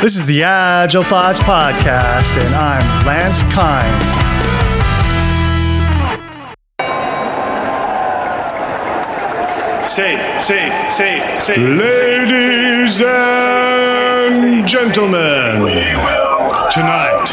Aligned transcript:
This 0.00 0.14
is 0.14 0.26
the 0.26 0.44
Agile 0.44 1.02
Thoughts 1.02 1.40
Podcast, 1.40 2.30
and 2.40 2.54
I'm 2.54 3.04
Lance 3.04 3.42
Kind. 3.52 4.00
Safe, 9.84 10.20
safe, 10.40 10.92
safe, 10.92 11.40
safe. 11.40 11.58
Ladies 11.58 13.00
and 14.40 14.68
gentlemen, 14.68 15.64
tonight, 16.70 17.24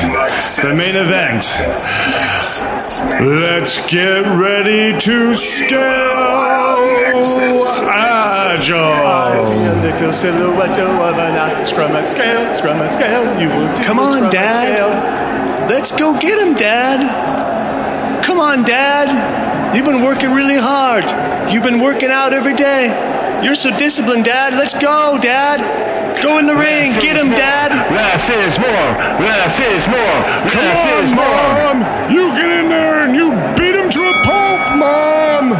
the 0.61 0.73
main 0.73 0.95
event. 0.95 1.43
Let's 3.21 3.89
get 3.89 4.21
ready 4.21 4.97
to 4.99 5.33
scale 5.33 6.75
Agile. 7.87 9.45
silhouette 10.13 10.79
of 10.79 11.17
an 11.17 11.65
Scrum 11.65 11.91
at 11.91 12.07
scale, 12.07 12.55
scrum 12.55 12.77
at 12.77 12.93
scale. 12.93 13.41
You 13.41 13.49
will 13.49 13.83
Come 13.83 13.99
on, 13.99 14.29
Dad. 14.29 15.69
Let's 15.69 15.91
go 15.91 16.17
get 16.19 16.39
him, 16.45 16.53
Dad. 16.55 18.23
Come 18.23 18.39
on, 18.39 18.63
Dad. 18.63 19.75
You've 19.75 19.85
been 19.85 20.03
working 20.03 20.31
really 20.31 20.57
hard. 20.57 21.03
You've 21.51 21.63
been 21.63 21.79
working 21.81 22.09
out 22.09 22.33
every 22.33 22.53
day. 22.53 23.14
You're 23.45 23.53
so 23.53 23.69
disciplined, 23.77 24.25
Dad. 24.25 24.55
Let's 24.55 24.73
go, 24.73 25.19
Dad. 25.21 25.61
Go 26.23 26.39
in 26.39 26.47
the 26.47 26.55
ring. 26.55 26.93
Get 26.93 27.15
him, 27.15 27.29
Dad. 27.29 27.69
Less 27.93 28.27
is 28.27 28.57
more. 28.57 28.89
Less 29.21 29.59
is 29.59 29.85
more. 29.85 30.49
Come 30.49 30.65
Less 30.65 30.81
on, 30.81 31.03
is 31.03 31.13
more. 31.13 31.75
Mom! 31.77 32.11
You 32.11 32.29
get 32.33 32.49
in 32.49 32.69
there 32.69 33.03
and 33.05 33.15
you 33.15 33.29
beat 33.55 33.75
him 33.75 33.91
to 33.91 34.01
a 34.01 34.13
pulp, 34.23 34.77
Mom! 34.79 35.51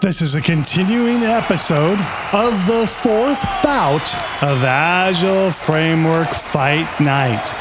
This 0.00 0.20
is 0.20 0.34
a 0.34 0.40
continuing 0.40 1.22
episode 1.22 2.00
of 2.32 2.66
the 2.66 2.84
fourth 2.84 3.40
bout 3.62 4.12
of 4.42 4.64
Agile 4.64 5.52
Framework 5.52 6.30
Fight 6.30 6.88
Night. 7.00 7.54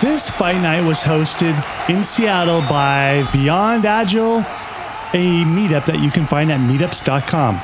This 0.00 0.30
fight 0.30 0.62
night 0.62 0.84
was 0.84 1.00
hosted 1.00 1.54
in 1.90 2.02
Seattle 2.02 2.62
by 2.62 3.28
Beyond 3.30 3.84
Agile, 3.84 4.44
a 5.12 5.44
meetup 5.44 5.86
that 5.86 6.00
you 6.00 6.10
can 6.10 6.26
find 6.26 6.50
at 6.50 6.60
meetups.com. 6.60 7.60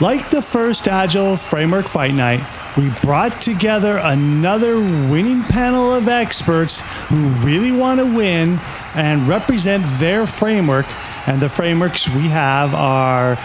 Like 0.00 0.30
the 0.30 0.42
first 0.42 0.88
Agile 0.88 1.36
Framework 1.36 1.86
Fight 1.86 2.14
Night, 2.14 2.44
we 2.76 2.90
brought 3.02 3.40
together 3.40 3.98
another 3.98 4.80
winning 4.80 5.44
panel 5.44 5.92
of 5.92 6.08
experts 6.08 6.80
who 7.08 7.28
really 7.46 7.70
want 7.70 8.00
to 8.00 8.06
win 8.06 8.58
and 8.94 9.28
represent 9.28 9.84
their 10.00 10.26
framework. 10.26 10.86
And 11.28 11.40
the 11.40 11.48
frameworks 11.48 12.08
we 12.08 12.28
have 12.28 12.74
are 12.74 13.38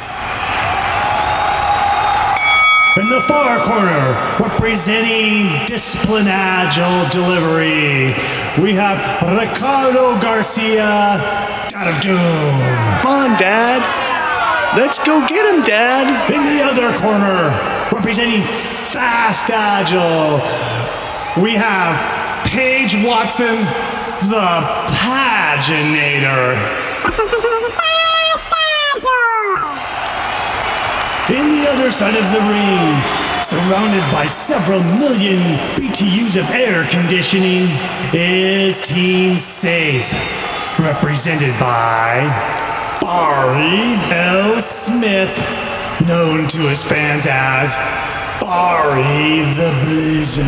in 3.00 3.08
the 3.08 3.22
far 3.22 3.64
corner, 3.64 4.44
representing 4.44 5.66
Discipline 5.68 6.28
Agile 6.28 7.08
Delivery, 7.10 8.14
we 8.62 8.74
have 8.74 8.98
Ricardo 9.40 10.20
Garcia, 10.20 11.69
God 11.80 11.96
of 11.96 12.02
Doom. 12.02 13.00
Come 13.00 13.32
on, 13.32 13.40
Dad. 13.40 13.80
Let's 14.76 15.00
go 15.00 15.26
get 15.30 15.48
him, 15.48 15.64
Dad. 15.64 16.30
In 16.30 16.44
the 16.44 16.62
other 16.62 16.92
corner, 17.00 17.56
representing 17.96 18.44
Fast 18.92 19.50
Agile, 19.50 20.44
we 21.42 21.54
have 21.56 21.96
Paige 22.46 22.96
Watson, 22.96 23.64
the 24.28 24.60
Paginator. 25.08 26.60
In 31.30 31.48
the 31.56 31.70
other 31.70 31.92
side 31.92 32.18
of 32.18 32.28
the 32.34 32.42
ring, 32.44 33.00
surrounded 33.42 34.04
by 34.12 34.26
several 34.26 34.84
million 34.84 35.40
BTUs 35.78 36.36
of 36.38 36.50
air 36.50 36.84
conditioning, 36.90 37.70
is 38.12 38.82
Team 38.82 39.38
Safe, 39.38 40.12
represented 40.80 41.58
by 41.60 42.24
Barry 43.02 43.96
L. 44.16 44.62
Smith, 44.62 45.36
known 46.06 46.48
to 46.50 46.60
his 46.60 46.84
fans 46.84 47.26
as 47.30 47.76
Barry 48.40 49.42
the 49.56 49.72
Blizzard. 49.86 50.46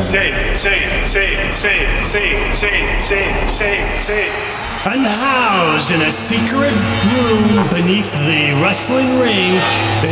Safe, 0.00 0.58
safe, 0.58 1.08
safe, 1.08 1.54
safe, 1.54 2.06
safe, 2.06 2.54
safe, 2.54 3.02
safe, 3.02 3.50
safe, 3.50 4.00
safe. 4.00 4.58
And 4.86 5.06
housed 5.06 5.90
in 5.90 6.00
a 6.02 6.10
secret 6.10 6.72
room 7.12 7.68
beneath 7.68 8.12
the 8.24 8.52
wrestling 8.62 9.18
ring 9.18 9.54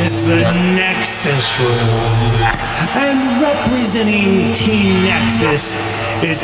is 0.04 0.22
the 0.22 0.42
Nexus 0.74 1.60
Room. 1.60 2.32
And 2.94 3.40
representing 3.40 4.52
Team 4.54 5.04
Nexus 5.04 5.95
is 6.22 6.42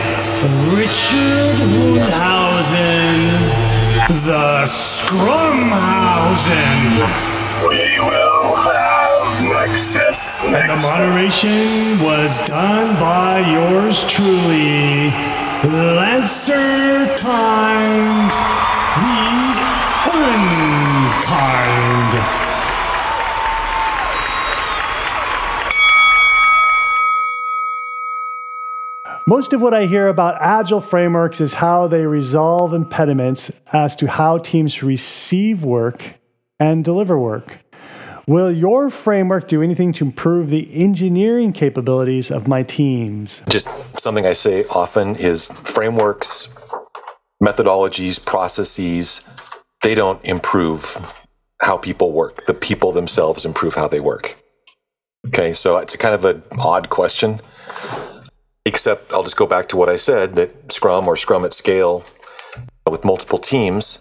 Richard 0.76 1.56
Hundhausen, 1.56 3.20
the 4.26 4.66
Scrumhausen. 4.66 5.70
We 7.68 7.98
will 8.00 8.54
have 8.56 9.42
Nexus. 9.42 10.38
And 10.40 10.70
the 10.70 10.76
moderation 10.76 12.00
was 12.02 12.38
done 12.46 12.96
by 13.00 13.40
yours 13.40 14.04
truly, 14.04 15.10
Lancer 15.64 17.06
Kind, 17.16 18.30
the 19.00 19.32
Unkind. 20.12 22.01
Most 29.28 29.52
of 29.52 29.60
what 29.60 29.72
I 29.72 29.86
hear 29.86 30.08
about 30.08 30.40
agile 30.40 30.80
frameworks 30.80 31.40
is 31.40 31.54
how 31.54 31.86
they 31.86 32.06
resolve 32.06 32.74
impediments 32.74 33.52
as 33.72 33.94
to 33.96 34.08
how 34.08 34.38
teams 34.38 34.82
receive 34.82 35.62
work 35.62 36.14
and 36.58 36.84
deliver 36.84 37.16
work. 37.16 37.58
Will 38.26 38.50
your 38.50 38.90
framework 38.90 39.46
do 39.46 39.62
anything 39.62 39.92
to 39.94 40.04
improve 40.04 40.50
the 40.50 40.68
engineering 40.74 41.52
capabilities 41.52 42.32
of 42.32 42.48
my 42.48 42.64
teams? 42.64 43.42
just 43.48 43.68
something 44.00 44.26
I 44.26 44.32
say 44.32 44.64
often 44.64 45.14
is 45.14 45.48
frameworks, 45.52 46.48
methodologies, 47.42 48.24
processes, 48.24 49.22
they 49.82 49.94
don't 49.94 50.24
improve 50.24 50.98
how 51.60 51.76
people 51.76 52.10
work. 52.10 52.46
The 52.46 52.54
people 52.54 52.90
themselves 52.90 53.44
improve 53.44 53.76
how 53.76 53.86
they 53.86 54.00
work. 54.00 54.36
Okay, 55.28 55.52
so 55.52 55.76
it's 55.76 55.94
kind 55.94 56.14
of 56.14 56.24
an 56.24 56.42
odd 56.58 56.90
question. 56.90 57.40
Except 58.64 59.12
I'll 59.12 59.24
just 59.24 59.36
go 59.36 59.46
back 59.46 59.68
to 59.70 59.76
what 59.76 59.88
I 59.88 59.96
said 59.96 60.36
that 60.36 60.72
Scrum 60.72 61.08
or 61.08 61.16
Scrum 61.16 61.44
at 61.44 61.52
scale 61.52 62.04
with 62.88 63.04
multiple 63.04 63.38
teams 63.38 63.98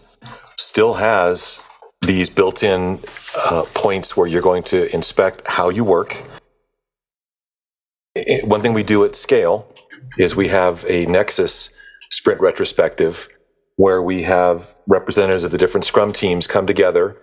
still 0.57 0.95
has 0.95 1.63
these 2.01 2.29
built 2.29 2.63
in 2.63 2.99
uh, 3.35 3.63
points 3.73 4.15
where 4.15 4.27
you're 4.27 4.41
going 4.41 4.63
to 4.63 4.93
inspect 4.93 5.47
how 5.47 5.69
you 5.69 5.83
work. 5.83 6.23
One 8.43 8.61
thing 8.61 8.73
we 8.73 8.83
do 8.83 9.03
at 9.05 9.15
scale 9.15 9.67
is 10.17 10.35
we 10.35 10.49
have 10.49 10.85
a 10.87 11.05
Nexus 11.05 11.69
sprint 12.11 12.41
retrospective 12.41 13.27
where 13.77 14.01
we 14.01 14.23
have 14.23 14.75
representatives 14.87 15.43
of 15.43 15.51
the 15.51 15.57
different 15.57 15.85
Scrum 15.85 16.11
teams 16.11 16.45
come 16.45 16.67
together 16.67 17.17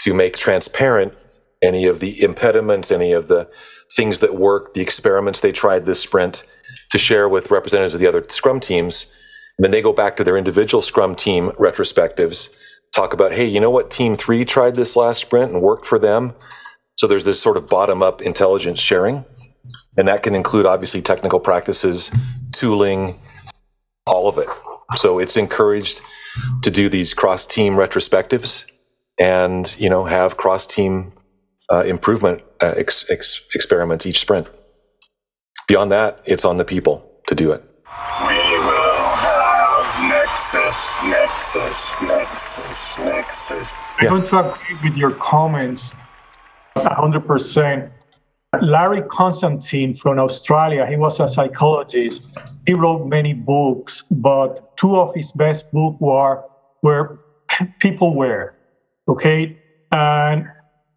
to 0.00 0.12
make 0.12 0.36
transparent 0.36 1.14
any 1.62 1.86
of 1.86 2.00
the 2.00 2.22
impediments, 2.22 2.90
any 2.90 3.12
of 3.12 3.28
the 3.28 3.48
things 3.94 4.18
that 4.20 4.34
work, 4.34 4.74
the 4.74 4.80
experiments 4.80 5.40
they 5.40 5.52
tried 5.52 5.86
this 5.86 6.00
sprint 6.00 6.44
to 6.90 6.98
share 6.98 7.28
with 7.28 7.50
representatives 7.50 7.94
of 7.94 8.00
the 8.00 8.06
other 8.06 8.24
Scrum 8.28 8.60
teams. 8.60 9.12
And 9.58 9.64
then 9.64 9.70
they 9.70 9.82
go 9.82 9.92
back 9.92 10.16
to 10.16 10.24
their 10.24 10.36
individual 10.36 10.82
Scrum 10.82 11.14
team 11.14 11.50
retrospectives, 11.52 12.54
talk 12.94 13.12
about, 13.12 13.32
hey, 13.32 13.46
you 13.46 13.60
know 13.60 13.70
what, 13.70 13.90
team 13.90 14.16
three 14.16 14.44
tried 14.44 14.76
this 14.76 14.96
last 14.96 15.20
sprint 15.20 15.52
and 15.52 15.62
worked 15.62 15.86
for 15.86 15.98
them. 15.98 16.34
So 16.96 17.06
there's 17.06 17.24
this 17.24 17.40
sort 17.40 17.56
of 17.56 17.68
bottom 17.68 18.02
up 18.02 18.22
intelligence 18.22 18.80
sharing. 18.80 19.24
And 19.96 20.06
that 20.08 20.22
can 20.22 20.34
include 20.34 20.66
obviously 20.66 21.02
technical 21.02 21.40
practices, 21.40 22.10
tooling, 22.52 23.14
all 24.06 24.28
of 24.28 24.38
it. 24.38 24.48
So 24.96 25.18
it's 25.18 25.36
encouraged 25.36 26.00
to 26.62 26.70
do 26.70 26.88
these 26.88 27.14
cross 27.14 27.46
team 27.46 27.74
retrospectives 27.74 28.66
and, 29.18 29.74
you 29.78 29.88
know, 29.88 30.04
have 30.04 30.36
cross 30.36 30.66
team 30.66 31.12
uh, 31.70 31.84
improvement 31.84 32.42
uh, 32.60 32.74
ex- 32.76 33.08
ex- 33.10 33.46
experiments 33.54 34.06
each 34.06 34.20
sprint. 34.20 34.46
Beyond 35.68 35.90
that, 35.92 36.20
it's 36.24 36.44
on 36.44 36.56
the 36.56 36.64
people 36.64 37.10
to 37.26 37.34
do 37.34 37.52
it. 37.52 37.62
We 38.20 38.58
will 38.58 39.10
have 39.26 40.08
Nexus. 40.08 40.96
Nexus. 41.04 41.94
Nexus. 42.02 42.98
Nexus. 42.98 43.72
I'm 43.98 44.08
going 44.08 44.24
to 44.24 44.54
agree 44.54 44.78
with 44.84 44.96
your 44.96 45.12
comments 45.12 45.94
100%. 46.76 47.90
Larry 48.62 49.02
Constantine 49.02 49.92
from 49.92 50.18
Australia, 50.18 50.86
he 50.86 50.96
was 50.96 51.20
a 51.20 51.28
psychologist. 51.28 52.24
He 52.66 52.74
wrote 52.74 53.06
many 53.06 53.34
books, 53.34 54.02
but 54.10 54.76
two 54.76 54.96
of 54.96 55.14
his 55.14 55.32
best 55.32 55.70
books 55.72 55.98
were 56.00 56.44
where 56.80 57.18
people 57.80 58.14
were. 58.14 58.54
Okay. 59.08 59.58
And 59.92 60.48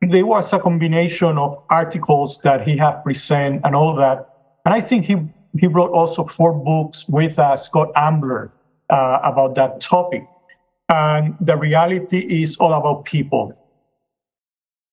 there 0.02 0.26
was 0.26 0.54
a 0.54 0.60
combination 0.60 1.38
of 1.38 1.62
articles 1.70 2.40
that 2.42 2.68
he 2.68 2.78
had 2.78 3.04
present 3.04 3.62
and 3.64 3.76
all 3.76 3.96
that. 3.96 4.30
And 4.66 4.74
I 4.74 4.82
think 4.82 5.06
he, 5.06 5.18
he 5.58 5.68
wrote 5.68 5.92
also 5.92 6.24
four 6.24 6.54
books 6.54 7.08
with 7.10 7.38
uh, 7.38 7.56
Scott 7.58 7.92
Ambler 7.96 8.52
uh, 8.90 9.20
about 9.24 9.56
that 9.56 9.82
topic. 9.82 10.26
And 10.88 11.36
the 11.40 11.56
reality 11.56 12.20
is 12.20 12.58
all 12.58 12.74
about 12.74 13.06
people. 13.06 13.54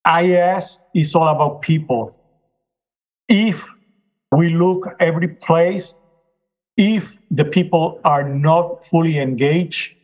IS 0.06 0.84
is 0.94 1.14
all 1.14 1.28
about 1.28 1.62
people. 1.62 2.14
If 3.28 3.74
we 4.30 4.50
look 4.50 4.94
every 5.00 5.28
place, 5.28 5.94
if 6.76 7.22
the 7.30 7.44
people 7.44 8.00
are 8.04 8.28
not 8.28 8.84
fully 8.84 9.18
engaged, 9.18 9.96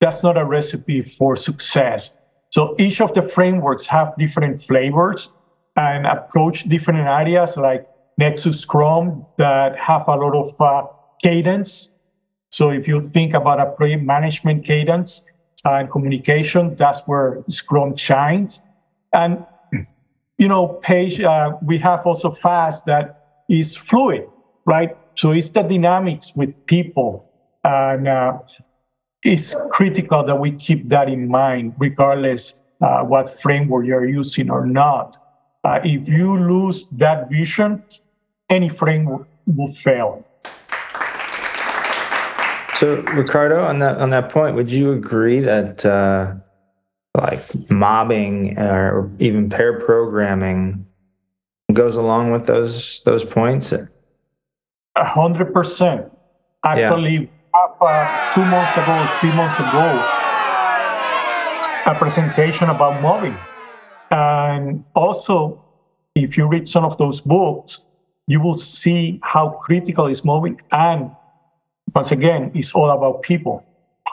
that's 0.00 0.22
not 0.22 0.36
a 0.36 0.44
recipe 0.44 1.02
for 1.02 1.36
success. 1.36 2.15
So 2.50 2.74
each 2.78 3.00
of 3.00 3.12
the 3.14 3.22
frameworks 3.22 3.86
have 3.86 4.14
different 4.16 4.62
flavors 4.62 5.30
and 5.76 6.06
approach 6.06 6.64
different 6.64 7.06
areas 7.06 7.56
like 7.56 7.86
Nexus 8.18 8.60
Scrum 8.60 9.26
that 9.36 9.78
have 9.78 10.08
a 10.08 10.16
lot 10.16 10.34
of 10.34 10.60
uh, 10.60 10.86
cadence. 11.22 11.94
So 12.50 12.70
if 12.70 12.88
you 12.88 13.02
think 13.02 13.34
about 13.34 13.60
a 13.60 13.66
project 13.66 14.02
management 14.04 14.64
cadence 14.64 15.28
and 15.64 15.90
communication, 15.90 16.76
that's 16.76 17.00
where 17.02 17.44
Scrum 17.48 17.96
shines. 17.96 18.62
And 19.12 19.44
you 20.38 20.48
know, 20.48 20.68
Paige 20.82 21.20
uh, 21.20 21.56
we 21.62 21.78
have 21.78 22.06
also 22.06 22.30
fast 22.30 22.86
that 22.86 23.42
is 23.48 23.76
fluid, 23.76 24.28
right? 24.64 24.96
So 25.14 25.30
it's 25.30 25.50
the 25.50 25.62
dynamics 25.62 26.32
with 26.36 26.66
people 26.66 27.30
and 27.64 28.06
uh, 28.06 28.38
it's 29.26 29.54
critical 29.70 30.24
that 30.24 30.36
we 30.36 30.52
keep 30.52 30.88
that 30.88 31.08
in 31.08 31.28
mind, 31.28 31.74
regardless 31.78 32.60
uh, 32.80 33.02
what 33.02 33.28
framework 33.28 33.84
you're 33.84 34.08
using 34.08 34.50
or 34.50 34.64
not. 34.66 35.18
Uh, 35.64 35.80
if 35.82 36.08
you 36.08 36.38
lose 36.38 36.86
that 36.92 37.28
vision, 37.28 37.82
any 38.48 38.68
framework 38.68 39.26
will 39.46 39.72
fail. 39.72 40.24
So, 42.74 43.00
Ricardo, 43.14 43.64
on 43.64 43.78
that 43.80 43.96
on 43.96 44.10
that 44.10 44.30
point, 44.30 44.54
would 44.54 44.70
you 44.70 44.92
agree 44.92 45.40
that 45.40 45.84
uh, 45.84 46.34
like 47.14 47.42
mobbing 47.70 48.58
or 48.58 49.10
even 49.18 49.48
pair 49.48 49.80
programming 49.80 50.86
goes 51.72 51.96
along 51.96 52.32
with 52.32 52.46
those 52.46 53.00
those 53.04 53.24
points? 53.24 53.72
A 53.72 53.88
hundred 55.04 55.52
percent. 55.52 56.12
Actually, 56.64 57.30
have 57.56 57.76
uh, 57.80 58.34
two 58.34 58.44
months 58.44 58.76
ago, 58.76 58.96
three 59.18 59.32
months 59.32 59.58
ago, 59.58 59.86
a 61.86 61.94
presentation 61.94 62.68
about 62.68 63.00
mobbing. 63.00 63.36
And 64.10 64.84
also, 64.94 65.64
if 66.14 66.36
you 66.36 66.46
read 66.46 66.68
some 66.68 66.84
of 66.84 66.98
those 66.98 67.20
books, 67.20 67.80
you 68.26 68.40
will 68.40 68.56
see 68.56 69.20
how 69.22 69.50
critical 69.64 70.06
is 70.06 70.24
mobbing. 70.24 70.60
And 70.70 71.10
once 71.94 72.12
again, 72.12 72.50
it's 72.54 72.74
all 72.74 72.90
about 72.90 73.22
people, 73.22 73.64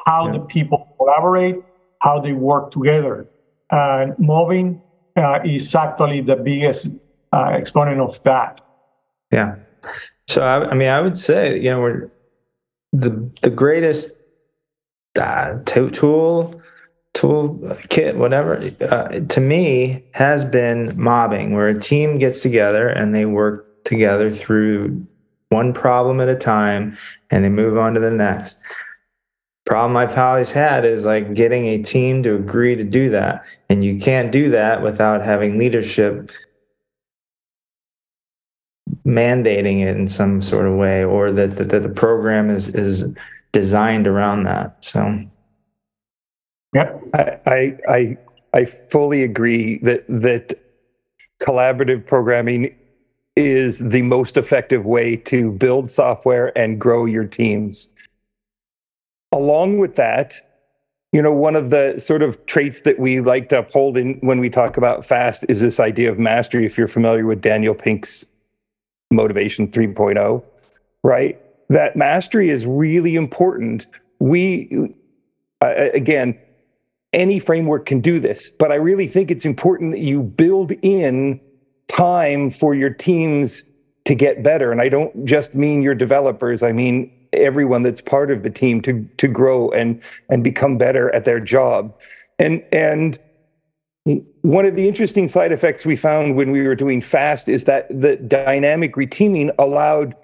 how 0.05 0.27
yeah. 0.27 0.33
the 0.33 0.39
people 0.39 0.95
collaborate, 0.97 1.57
how 1.99 2.19
they 2.19 2.33
work 2.33 2.71
together. 2.71 3.27
And 3.71 4.17
mobbing 4.19 4.81
uh, 5.15 5.39
is 5.43 5.73
actually 5.75 6.21
the 6.21 6.35
biggest 6.35 6.87
uh, 7.33 7.49
exponent 7.53 7.99
of 7.99 8.21
that. 8.23 8.61
Yeah. 9.31 9.55
So 10.27 10.43
I, 10.43 10.69
I 10.69 10.73
mean, 10.75 10.89
I 10.89 11.01
would 11.01 11.17
say, 11.17 11.57
you 11.57 11.71
know, 11.71 11.81
we're 11.81 12.09
the 12.93 13.09
the 13.41 13.49
greatest 13.49 14.19
uh, 15.19 15.57
tool 15.65 16.61
tool 17.13 17.77
kit 17.89 18.15
whatever 18.17 18.71
uh, 18.81 19.19
to 19.27 19.41
me 19.41 20.03
has 20.13 20.45
been 20.45 20.91
mobbing 20.99 21.53
where 21.53 21.67
a 21.67 21.79
team 21.79 22.17
gets 22.17 22.41
together 22.41 22.87
and 22.87 23.13
they 23.13 23.25
work 23.25 23.83
together 23.83 24.31
through 24.31 25.05
one 25.49 25.73
problem 25.73 26.19
at 26.19 26.29
a 26.29 26.35
time 26.35 26.97
and 27.29 27.43
they 27.43 27.49
move 27.49 27.77
on 27.77 27.93
to 27.93 27.99
the 27.99 28.09
next. 28.09 28.61
Problem 29.65 29.95
i've 29.95 30.17
always 30.17 30.51
had 30.51 30.85
is 30.85 31.05
like 31.05 31.33
getting 31.33 31.67
a 31.67 31.81
team 31.81 32.21
to 32.23 32.35
agree 32.35 32.75
to 32.75 32.83
do 32.83 33.09
that 33.09 33.45
and 33.69 33.83
you 33.83 33.97
can't 33.99 34.31
do 34.31 34.49
that 34.49 34.81
without 34.81 35.23
having 35.23 35.57
leadership 35.57 36.31
mandating 39.05 39.81
it 39.81 39.97
in 39.97 40.07
some 40.07 40.41
sort 40.41 40.65
of 40.65 40.75
way 40.75 41.03
or 41.03 41.31
that, 41.31 41.57
that, 41.57 41.69
that 41.69 41.83
the 41.83 41.89
program 41.89 42.49
is 42.49 42.73
is 42.73 43.07
designed 43.51 44.07
around 44.07 44.43
that 44.43 44.83
so. 44.83 45.23
Yeah 46.73 46.97
I, 47.13 47.39
I 47.45 47.77
i 47.87 48.17
i 48.53 48.65
fully 48.65 49.23
agree 49.23 49.79
that 49.79 50.05
that 50.07 50.53
collaborative 51.41 52.07
programming 52.07 52.75
is 53.35 53.79
the 53.79 54.01
most 54.03 54.37
effective 54.37 54.85
way 54.85 55.17
to 55.17 55.51
build 55.51 55.89
software 55.89 56.55
and 56.57 56.79
grow 56.79 57.05
your 57.05 57.25
teams. 57.25 57.89
Along 59.31 59.79
with 59.79 59.95
that 59.95 60.35
you 61.13 61.21
know 61.21 61.33
one 61.33 61.55
of 61.55 61.69
the 61.69 61.97
sort 61.99 62.21
of 62.21 62.45
traits 62.45 62.81
that 62.81 62.99
we 62.99 63.21
like 63.21 63.47
to 63.49 63.59
uphold 63.59 63.95
in 63.95 64.15
when 64.21 64.39
we 64.39 64.49
talk 64.49 64.75
about 64.75 65.05
fast 65.05 65.45
is 65.47 65.61
this 65.61 65.79
idea 65.79 66.11
of 66.11 66.19
mastery 66.19 66.65
if 66.65 66.77
you're 66.77 66.87
familiar 66.87 67.25
with 67.25 67.39
daniel 67.39 67.75
pink's 67.75 68.25
motivation 69.13 69.67
3.0 69.67 70.43
right? 71.03 71.39
That 71.69 71.95
mastery 71.95 72.49
is 72.49 72.65
really 72.65 73.15
important. 73.15 73.85
We 74.19 74.93
uh, 75.61 75.89
again 75.93 76.39
any 77.11 77.37
framework 77.37 77.85
can 77.85 77.99
do 77.99 78.19
this 78.19 78.49
but 78.49 78.71
i 78.71 78.75
really 78.75 79.07
think 79.07 79.29
it's 79.29 79.45
important 79.45 79.91
that 79.91 79.99
you 79.99 80.23
build 80.23 80.71
in 80.81 81.39
time 81.87 82.49
for 82.49 82.73
your 82.73 82.89
teams 82.89 83.63
to 84.03 84.15
get 84.15 84.43
better. 84.43 84.71
And 84.71 84.81
i 84.81 84.89
don't 84.89 85.25
just 85.25 85.55
mean 85.55 85.81
your 85.83 85.95
developers 85.95 86.63
i 86.63 86.71
mean 86.71 87.11
everyone 87.33 87.83
that's 87.83 88.01
part 88.01 88.31
of 88.31 88.43
the 88.43 88.49
team 88.49 88.81
to 88.81 89.07
to 89.17 89.27
grow 89.27 89.69
and 89.71 90.01
and 90.29 90.43
become 90.43 90.77
better 90.77 91.13
at 91.15 91.25
their 91.25 91.39
job. 91.39 91.99
And 92.39 92.63
and 92.71 93.19
one 94.05 94.65
of 94.65 94.75
the 94.75 94.87
interesting 94.87 95.27
side 95.27 95.51
effects 95.51 95.85
we 95.85 95.95
found 95.95 96.35
when 96.35 96.51
we 96.51 96.61
were 96.61 96.75
doing 96.75 96.99
fast 96.99 97.47
is 97.47 97.63
that 97.65 97.87
the 97.89 98.17
dynamic 98.17 98.95
reteaming 98.95 99.53
allowed 99.57 100.15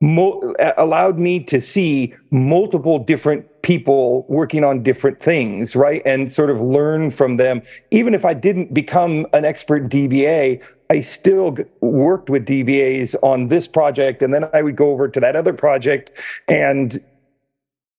mo- 0.00 0.54
uh, 0.60 0.72
allowed 0.76 1.18
me 1.18 1.42
to 1.44 1.60
see 1.60 2.14
multiple 2.30 3.00
different 3.00 3.62
people 3.62 4.24
working 4.28 4.62
on 4.62 4.82
different 4.82 5.20
things, 5.20 5.74
right? 5.74 6.02
And 6.04 6.30
sort 6.30 6.50
of 6.50 6.60
learn 6.60 7.10
from 7.10 7.38
them. 7.38 7.62
Even 7.90 8.14
if 8.14 8.24
I 8.24 8.34
didn't 8.34 8.72
become 8.72 9.26
an 9.32 9.44
expert 9.44 9.88
DBA, 9.88 10.62
I 10.90 11.00
still 11.00 11.56
worked 11.80 12.30
with 12.30 12.46
DBAs 12.46 13.16
on 13.22 13.48
this 13.48 13.66
project. 13.66 14.22
And 14.22 14.32
then 14.32 14.48
I 14.52 14.62
would 14.62 14.76
go 14.76 14.92
over 14.92 15.08
to 15.08 15.18
that 15.18 15.34
other 15.34 15.54
project 15.54 16.12
and 16.46 17.02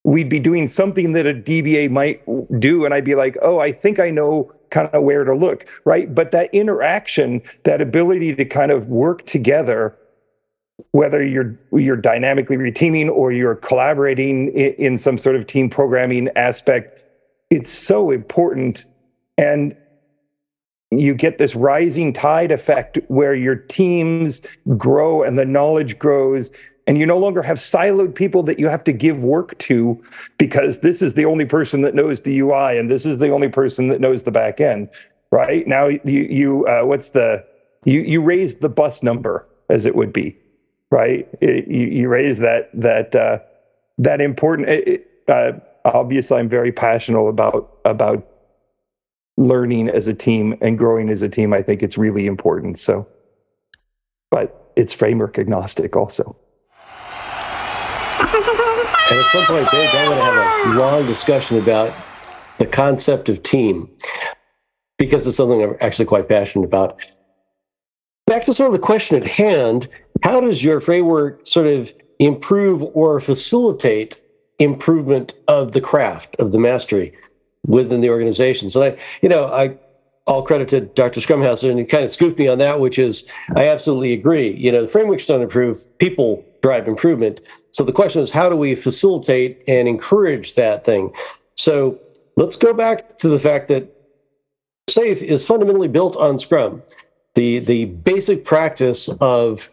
we'd 0.05 0.29
be 0.29 0.39
doing 0.39 0.67
something 0.67 1.13
that 1.13 1.25
a 1.25 1.33
DBA 1.33 1.89
might 1.89 2.21
do. 2.59 2.85
And 2.85 2.93
I'd 2.93 3.03
be 3.03 3.15
like, 3.15 3.37
oh, 3.41 3.59
I 3.59 3.71
think 3.71 3.99
I 3.99 4.11
know 4.11 4.51
kind 4.69 4.87
of 4.93 5.03
where 5.03 5.23
to 5.23 5.33
look, 5.33 5.67
right? 5.83 6.13
But 6.13 6.31
that 6.31 6.53
interaction, 6.53 7.41
that 7.63 7.81
ability 7.81 8.35
to 8.35 8.45
kind 8.45 8.71
of 8.71 8.87
work 8.87 9.25
together, 9.25 9.97
whether 10.91 11.25
you're 11.25 11.57
you're 11.73 11.97
dynamically 11.97 12.55
reteaming 12.55 13.09
or 13.09 13.31
you're 13.31 13.55
collaborating 13.55 14.49
in, 14.49 14.73
in 14.73 14.97
some 14.97 15.17
sort 15.17 15.35
of 15.35 15.47
team 15.47 15.71
programming 15.71 16.29
aspect, 16.35 17.07
it's 17.49 17.71
so 17.71 18.11
important. 18.11 18.85
And 19.39 19.75
you 20.91 21.15
get 21.15 21.37
this 21.37 21.55
rising 21.55 22.13
tide 22.13 22.51
effect 22.51 22.99
where 23.07 23.33
your 23.33 23.55
teams 23.55 24.41
grow 24.77 25.23
and 25.23 25.37
the 25.37 25.45
knowledge 25.45 25.97
grows 25.97 26.51
and 26.87 26.97
you 26.97 27.05
no 27.05 27.17
longer 27.17 27.41
have 27.41 27.57
siloed 27.57 28.13
people 28.13 28.43
that 28.43 28.59
you 28.59 28.67
have 28.67 28.83
to 28.83 28.93
give 28.93 29.23
work 29.23 29.57
to 29.57 30.01
because 30.37 30.79
this 30.79 31.01
is 31.01 31.15
the 31.15 31.25
only 31.25 31.45
person 31.45 31.81
that 31.81 31.95
knows 31.95 32.21
the 32.21 32.39
UI 32.39 32.77
and 32.77 32.89
this 32.89 33.05
is 33.05 33.19
the 33.19 33.29
only 33.29 33.49
person 33.49 33.87
that 33.87 33.99
knows 33.99 34.23
the 34.23 34.31
back 34.31 34.61
end. 34.61 34.89
Right 35.31 35.67
now, 35.67 35.87
you 35.87 36.01
you 36.03 36.67
uh, 36.67 36.83
what's 36.83 37.09
the 37.09 37.43
you 37.83 38.01
you 38.01 38.21
raise 38.21 38.57
the 38.57 38.69
bus 38.69 39.01
number 39.01 39.47
as 39.69 39.85
it 39.85 39.95
would 39.95 40.13
be, 40.13 40.37
right? 40.91 41.27
It, 41.41 41.67
you, 41.67 41.87
you 41.87 42.07
raise 42.07 42.39
that 42.39 42.69
that 42.73 43.15
uh, 43.15 43.39
that 43.97 44.21
important. 44.21 44.69
It, 44.69 45.09
uh, 45.27 45.53
obviously, 45.83 46.37
I'm 46.37 46.47
very 46.47 46.71
passionate 46.71 47.19
about 47.19 47.79
about 47.83 48.25
learning 49.37 49.89
as 49.89 50.07
a 50.07 50.13
team 50.13 50.55
and 50.61 50.77
growing 50.77 51.09
as 51.09 51.21
a 51.21 51.29
team. 51.29 51.53
I 51.53 51.61
think 51.61 51.83
it's 51.83 51.97
really 51.97 52.25
important. 52.27 52.79
So, 52.79 53.07
but 54.31 54.71
it's 54.75 54.93
framework 54.93 55.37
agnostic 55.37 55.95
also. 55.95 56.37
And 59.07 59.19
at 59.19 59.27
some 59.27 59.45
point, 59.45 59.69
Dave, 59.69 59.89
I'm 59.93 60.07
going 60.07 60.17
to 60.17 60.23
have 60.23 60.75
a 60.75 60.79
long 60.79 61.05
discussion 61.05 61.57
about 61.57 61.93
the 62.57 62.65
concept 62.65 63.29
of 63.29 63.43
team 63.43 63.95
because 64.97 65.27
it's 65.27 65.37
something 65.37 65.61
I'm 65.61 65.75
actually 65.79 66.05
quite 66.05 66.27
passionate 66.27 66.65
about. 66.65 66.97
Back 68.25 68.45
to 68.45 68.53
sort 68.53 68.67
of 68.67 68.73
the 68.73 68.79
question 68.79 69.21
at 69.21 69.27
hand 69.27 69.87
how 70.23 70.39
does 70.39 70.63
your 70.63 70.81
framework 70.81 71.45
sort 71.45 71.67
of 71.67 71.93
improve 72.17 72.81
or 72.81 73.19
facilitate 73.19 74.17
improvement 74.57 75.33
of 75.47 75.73
the 75.73 75.81
craft, 75.81 76.35
of 76.39 76.51
the 76.51 76.57
mastery 76.57 77.13
within 77.65 78.01
the 78.01 78.09
organizations? 78.09 78.75
And 78.75 78.85
I, 78.85 78.97
you 79.21 79.29
know, 79.29 79.45
I, 79.45 79.77
all 80.27 80.43
credit 80.43 80.69
to 80.69 80.81
Dr. 80.81 81.21
Scrumhausen, 81.21 81.69
and 81.69 81.79
he 81.79 81.85
kind 81.85 82.03
of 82.03 82.11
scooped 82.11 82.39
me 82.39 82.47
on 82.47 82.57
that, 82.57 82.79
which 82.79 82.97
is 82.97 83.27
I 83.55 83.67
absolutely 83.67 84.13
agree. 84.13 84.51
You 84.55 84.71
know, 84.71 84.81
the 84.81 84.87
frameworks 84.87 85.25
don't 85.27 85.41
improve, 85.41 85.85
people 85.99 86.43
drive 86.61 86.87
improvement. 86.87 87.41
So 87.71 87.83
the 87.83 87.91
question 87.91 88.21
is, 88.21 88.31
how 88.31 88.49
do 88.49 88.55
we 88.55 88.73
facilitate 88.75 89.63
and 89.67 89.87
encourage 89.87 90.55
that 90.55 90.83
thing? 90.83 91.13
So 91.55 91.99
let's 92.37 92.55
go 92.55 92.73
back 92.73 93.19
to 93.19 93.29
the 93.29 93.39
fact 93.39 93.67
that 93.67 93.91
SAFE 94.89 95.21
is 95.21 95.45
fundamentally 95.45 95.87
built 95.87 96.15
on 96.17 96.39
Scrum. 96.39 96.83
The 97.35 97.59
the 97.59 97.85
basic 97.85 98.45
practice 98.45 99.09
of 99.19 99.69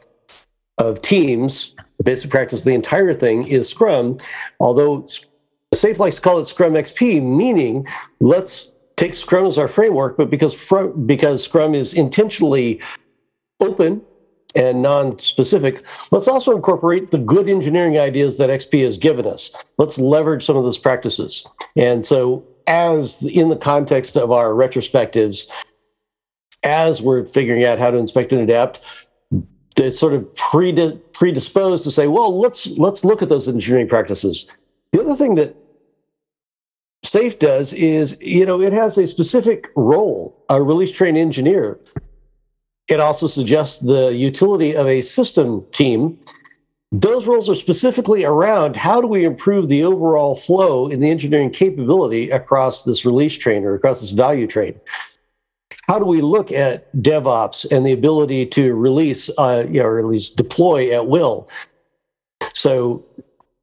of 0.79 1.01
teams, 1.01 1.75
the 1.99 2.05
basic 2.05 2.31
practice 2.31 2.61
of 2.61 2.65
the 2.65 2.75
entire 2.75 3.15
thing 3.15 3.47
is 3.47 3.69
Scrum, 3.69 4.19
although 4.59 5.07
SAFE 5.75 5.99
likes 5.99 6.17
to 6.17 6.23
call 6.23 6.39
it 6.39 6.47
Scrum 6.47 6.75
XP, 6.75 7.23
meaning 7.23 7.87
let's 8.21 8.71
take 8.97 9.15
Scrum 9.15 9.47
as 9.47 9.59
our 9.59 9.69
framework, 9.69 10.17
but 10.17 10.31
because 10.31 10.55
because 11.07 11.45
Scrum 11.45 11.75
is 11.75 11.95
intentionally 11.95 12.81
open 13.61 14.03
and 14.55 14.83
non-specific, 14.83 15.83
let's 16.11 16.29
also 16.29 16.55
incorporate 16.55 17.11
the 17.11 17.19
good 17.19 17.49
engineering 17.49 17.99
ideas 17.99 18.37
that 18.39 18.51
XP 18.51 18.85
has 18.85 18.99
given 18.99 19.27
us. 19.27 19.51
Let's 19.79 19.99
leverage 19.99 20.45
some 20.45 20.57
of 20.57 20.65
those 20.65 20.79
practices. 20.79 21.47
And 21.75 22.05
so 22.05 22.45
as 22.67 23.23
in 23.23 23.49
the 23.49 23.57
context 23.57 24.17
of 24.17 24.31
our 24.31 24.51
retrospectives, 24.51 25.49
as 26.63 27.03
we're 27.03 27.25
figuring 27.25 27.65
out 27.65 27.79
how 27.79 27.91
to 27.91 27.97
inspect 27.97 28.33
and 28.33 28.43
adapt, 28.43 28.81
they're 29.75 29.91
sort 29.91 30.13
of 30.13 30.35
predisposed 30.35 31.85
to 31.85 31.91
say, 31.91 32.07
well, 32.07 32.39
let's 32.39 32.67
let's 32.77 33.05
look 33.05 33.23
at 33.23 33.29
those 33.31 33.49
engineering 33.49 33.89
practices. 33.89 34.51
The 34.93 35.01
other 35.01 35.17
thing 35.17 35.35
that 35.37 35.57
SAFE 37.03 37.39
does 37.39 37.73
is, 37.73 38.17
you 38.21 38.47
know, 38.47 38.61
it 38.61 38.73
has 38.73 38.97
a 38.97 39.07
specific 39.07 39.71
role, 39.75 40.45
a 40.49 40.63
release 40.63 40.93
train 40.93 41.17
engineer. 41.17 41.81
It 42.89 43.01
also 43.01 43.27
suggests 43.27 43.79
the 43.79 44.15
utility 44.15 44.77
of 44.77 44.87
a 44.87 45.03
system 45.03 45.67
team. 45.73 46.19
Those 46.93 47.27
roles 47.27 47.49
are 47.49 47.55
specifically 47.55 48.25
around 48.25 48.77
how 48.77 49.01
do 49.01 49.07
we 49.07 49.25
improve 49.25 49.69
the 49.69 49.83
overall 49.83 50.37
flow 50.37 50.89
in 50.89 51.01
the 51.01 51.11
engineering 51.11 51.51
capability 51.51 52.31
across 52.31 52.83
this 52.85 53.05
release 53.05 53.37
train 53.37 53.65
or 53.65 53.75
across 53.75 54.01
this 54.01 54.13
value 54.13 54.47
train. 54.47 54.79
How 55.89 55.99
do 55.99 56.05
we 56.05 56.21
look 56.21 56.53
at 56.53 56.95
DevOps 56.95 57.71
and 57.71 57.85
the 57.85 57.93
ability 57.93 58.47
to 58.47 58.75
release, 58.75 59.31
uh, 59.39 59.65
you 59.69 59.81
know, 59.81 59.87
or 59.87 59.99
at 59.99 60.05
least 60.05 60.37
deploy 60.37 60.95
at 60.95 61.09
will? 61.09 61.49
So, 62.53 63.05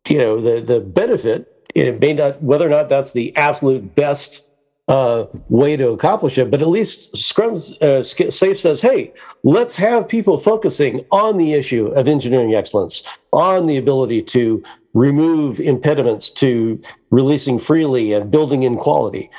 you 0.07 0.17
know, 0.17 0.41
the 0.41 0.59
the 0.59 0.81
benefit 0.81 1.58
it 1.75 1.99
may 1.99 2.13
not 2.13 2.41
whether 2.41 2.65
or 2.65 2.69
not 2.69 2.89
that's 2.89 3.13
the 3.13 3.35
absolute 3.35 3.95
best 3.95 4.45
uh, 4.87 5.27
way 5.49 5.77
to 5.77 5.89
accomplish 5.89 6.37
it, 6.39 6.49
but 6.49 6.61
at 6.61 6.67
least 6.67 7.15
Scrum 7.15 7.57
uh, 7.81 8.01
Safe 8.01 8.59
says, 8.59 8.81
hey, 8.81 9.13
let's 9.43 9.75
have 9.75 10.07
people 10.07 10.39
focusing 10.39 11.05
on 11.11 11.37
the 11.37 11.53
issue 11.53 11.87
of 11.87 12.07
engineering 12.07 12.55
excellence, 12.55 13.03
on 13.31 13.67
the 13.67 13.77
ability 13.77 14.23
to 14.23 14.63
remove 14.95 15.59
impediments 15.59 16.31
to 16.31 16.81
releasing 17.11 17.59
freely 17.59 18.13
and 18.13 18.31
building 18.31 18.63
in 18.63 18.77
quality. 18.77 19.29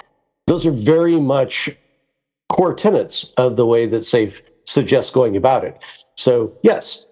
Those 0.47 0.67
are 0.67 0.71
very 0.71 1.19
much 1.19 1.69
core 2.49 2.75
tenets 2.75 3.33
of 3.37 3.57
the 3.57 3.67
way 3.67 3.87
that 3.87 4.05
Safe 4.05 4.43
suggests 4.65 5.11
going 5.11 5.37
about 5.37 5.65
it. 5.65 5.83
So, 6.17 6.57
yes, 6.63 7.07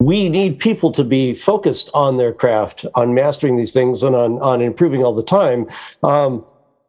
we 0.00 0.28
need 0.28 0.58
people 0.58 0.92
to 0.92 1.04
be 1.04 1.34
focused 1.34 1.90
on 1.94 2.16
their 2.16 2.32
craft, 2.32 2.84
on 2.94 3.14
mastering 3.14 3.56
these 3.56 3.72
things, 3.72 4.02
and 4.02 4.14
on 4.14 4.38
on 4.40 4.60
improving 4.60 5.04
all 5.04 5.14
the 5.14 5.22
time. 5.22 5.66
Um, 6.02 6.44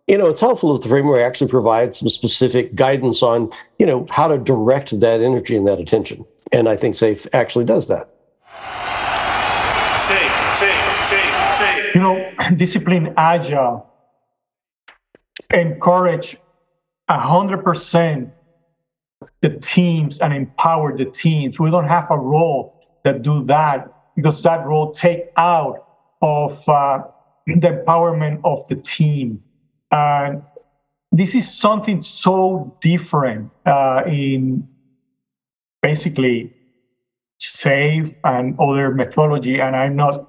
you 0.07 0.17
know, 0.17 0.27
it's 0.27 0.41
helpful 0.41 0.75
if 0.75 0.83
the 0.83 0.89
framework 0.89 1.21
actually 1.21 1.50
provides 1.50 2.00
some 2.00 2.09
specific 2.09 2.75
guidance 2.75 3.24
on, 3.24 3.51
you 3.79 3.88
know, 3.88 4.05
how 4.12 4.27
to 4.27 4.38
direct 4.38 5.00
that 5.00 5.19
energy 5.19 5.55
and 5.55 5.65
that 5.67 5.79
attention. 5.79 6.25
And 6.51 6.69
I 6.69 6.75
think 6.75 6.93
SAFE 6.93 7.25
actually 7.33 7.65
does 7.65 7.88
that. 7.88 8.09
Safe, 9.97 10.53
safe, 10.53 11.05
safe, 11.05 11.53
safe. 11.53 11.95
You 11.95 12.01
know, 12.01 12.31
discipline 12.55 13.13
agile 13.17 13.89
encourage 15.51 16.38
hundred 17.09 17.63
percent 17.63 18.31
the 19.41 19.50
teams 19.59 20.19
and 20.19 20.33
empower 20.33 20.95
the 20.95 21.05
teams. 21.05 21.59
We 21.59 21.71
don't 21.71 21.88
have 21.88 22.12
a 22.12 22.17
role 22.17 22.75
that 23.05 23.21
do 23.21 23.43
that 23.45 23.88
because 24.15 24.43
that 24.43 24.65
role 24.65 24.91
take 24.91 25.29
out 25.38 25.88
of 26.21 26.67
uh, 26.67 27.03
the 27.45 27.53
empowerment 27.53 28.41
of 28.43 28.67
the 28.67 28.75
team. 28.75 29.43
And 29.91 30.41
this 31.12 31.35
is 31.35 31.53
something 31.53 32.01
so 32.01 32.75
different 32.81 33.51
uh, 33.65 34.03
in 34.07 34.67
basically 35.81 36.53
SAFE 37.39 38.15
and 38.24 38.59
other 38.59 38.91
methodology. 38.91 39.62
And 39.62 39.75
I'm 39.75 39.95
not 39.95 40.27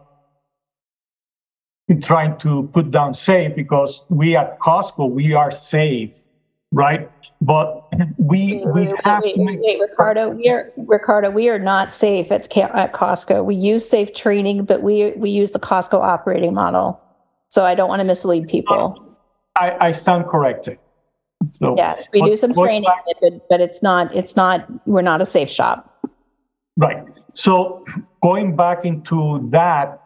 trying 2.02 2.36
to 2.38 2.68
put 2.74 2.90
down 2.90 3.14
SAFE 3.14 3.56
because 3.56 4.04
we 4.10 4.36
at 4.36 4.58
Costco, 4.58 5.10
we 5.10 5.32
are 5.32 5.50
safe 5.50 6.25
right? 6.72 7.10
But 7.40 7.88
we 8.18 8.62
we 8.66 8.88
wait, 8.88 9.04
have 9.04 9.22
wait, 9.22 9.34
to 9.34 9.44
make 9.44 9.60
wait, 9.60 9.80
Ricardo, 9.80 10.30
we 10.30 10.48
are 10.48 10.72
Ricardo, 10.76 11.30
we 11.30 11.48
are 11.48 11.58
not 11.58 11.92
safe 11.92 12.30
at 12.32 12.56
at 12.56 12.92
Costco. 12.92 13.44
We 13.44 13.54
use 13.54 13.88
safe 13.88 14.14
training, 14.14 14.64
but 14.64 14.82
we 14.82 15.12
we 15.12 15.30
use 15.30 15.52
the 15.52 15.60
Costco 15.60 16.00
operating 16.00 16.54
model. 16.54 17.00
So 17.48 17.64
I 17.64 17.74
don't 17.74 17.88
want 17.88 18.00
to 18.00 18.04
mislead 18.04 18.48
people. 18.48 19.02
I, 19.58 19.88
I 19.88 19.92
stand 19.92 20.26
corrected. 20.26 20.78
So 21.52 21.76
yes, 21.76 22.08
we 22.12 22.20
but- 22.20 22.26
do 22.26 22.36
some 22.36 22.54
training, 22.54 22.90
but 23.20 23.48
but 23.48 23.60
it's 23.60 23.82
not 23.82 24.14
it's 24.14 24.36
not 24.36 24.66
we're 24.86 25.02
not 25.02 25.20
a 25.22 25.26
safe 25.26 25.50
shop. 25.50 25.92
Right. 26.76 27.02
So 27.32 27.84
going 28.22 28.56
back 28.56 28.84
into 28.84 29.48
that, 29.50 30.02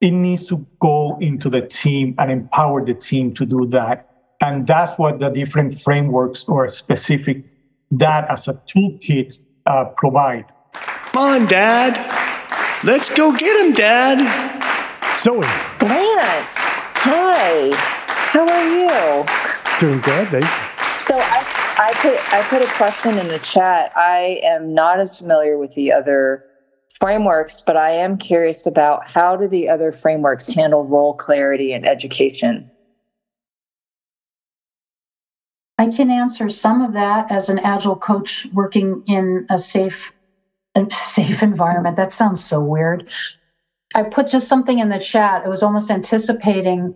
it 0.00 0.10
needs 0.12 0.46
to 0.48 0.66
go 0.80 1.18
into 1.20 1.48
the 1.50 1.62
team 1.62 2.14
and 2.18 2.30
empower 2.30 2.84
the 2.84 2.94
team 2.94 3.34
to 3.34 3.46
do 3.46 3.66
that. 3.66 4.09
And 4.40 4.66
that's 4.66 4.98
what 4.98 5.18
the 5.18 5.28
different 5.28 5.80
frameworks 5.80 6.44
or 6.44 6.68
specific 6.68 7.44
that 7.90 8.30
as 8.30 8.48
a 8.48 8.54
toolkit 8.54 9.38
uh, 9.66 9.86
provide. 9.96 10.46
Come 10.72 11.22
on, 11.22 11.46
Dad. 11.46 11.96
Let's 12.84 13.10
go 13.10 13.36
get 13.36 13.64
him, 13.64 13.74
Dad. 13.74 14.18
Zoe, 15.16 15.40
Lance, 15.82 16.56
hi. 16.96 17.74
How 18.32 18.48
are 18.48 18.68
you? 19.20 19.26
doing 19.80 20.00
good. 20.00 20.28
They, 20.28 20.40
So 20.98 21.18
I, 21.18 21.44
I 21.78 21.92
put 21.96 22.32
I 22.32 22.42
put 22.48 22.62
a 22.62 22.72
question 22.74 23.18
in 23.18 23.28
the 23.28 23.38
chat. 23.40 23.92
I 23.96 24.40
am 24.44 24.72
not 24.74 25.00
as 25.00 25.18
familiar 25.18 25.58
with 25.58 25.72
the 25.72 25.92
other 25.92 26.44
frameworks, 26.98 27.60
but 27.60 27.76
I 27.76 27.90
am 27.90 28.16
curious 28.16 28.66
about 28.66 29.06
how 29.08 29.36
do 29.36 29.48
the 29.48 29.68
other 29.68 29.90
frameworks 29.90 30.48
handle 30.48 30.84
role 30.84 31.14
clarity 31.14 31.72
in 31.72 31.86
education? 31.86 32.69
I 35.80 35.88
can 35.88 36.10
answer 36.10 36.50
some 36.50 36.82
of 36.82 36.92
that 36.92 37.32
as 37.32 37.48
an 37.48 37.58
agile 37.60 37.96
coach 37.96 38.46
working 38.52 39.02
in 39.08 39.46
a 39.48 39.56
safe 39.56 40.12
a 40.74 40.86
safe 40.90 41.42
environment. 41.50 41.96
That 41.96 42.12
sounds 42.12 42.44
so 42.44 42.60
weird. 42.60 43.08
I 43.94 44.02
put 44.02 44.30
just 44.30 44.46
something 44.46 44.78
in 44.78 44.90
the 44.90 44.98
chat. 44.98 45.42
It 45.42 45.48
was 45.48 45.62
almost 45.62 45.90
anticipating 45.90 46.94